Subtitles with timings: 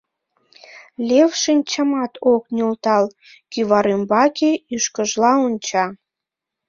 [1.07, 3.05] Лев шинчамат ок нӧлтал,
[3.51, 5.85] кӱвар ӱмбаке ӱшкыжла онча.